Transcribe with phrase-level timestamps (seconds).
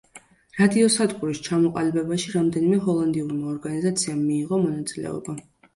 [0.61, 5.43] რადიოსადგურის ჩამოყალიბებაში რამდენიმე ჰოლანდიურმა ორგანიზაციამ მიიღო მონაწილეობა.